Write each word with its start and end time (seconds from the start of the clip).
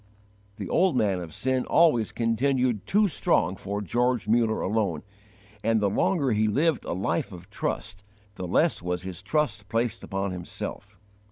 The 0.55 0.67
'old 0.67 0.97
man,' 0.97 1.19
of 1.19 1.31
sin 1.31 1.63
always 1.67 2.11
continued 2.11 2.87
too 2.87 3.07
strong 3.07 3.55
for 3.55 3.83
George 3.83 4.27
Muller 4.27 4.59
alone, 4.61 5.03
and 5.63 5.79
the 5.79 5.91
longer 5.91 6.31
he 6.31 6.47
lived 6.47 6.85
a 6.85 6.93
'life 6.93 7.31
of 7.31 7.51
trust' 7.51 8.03
the 8.33 8.47
less 8.47 8.81
was 8.81 9.03
his 9.03 9.21
trust 9.21 9.69
placed 9.69 10.03
upon 10.03 10.31
himself. 10.31 10.97